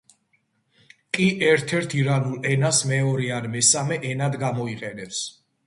[1.17, 5.25] კი ერთ-ერთ ირანულ ენას მეორე ან მესამე ენად გამოიყენებს.